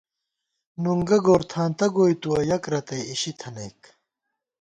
[0.83, 3.79] نُنگہ گورتھانتہ گوئی تُوَہ یَک رتئ اِشی تھَنَئیک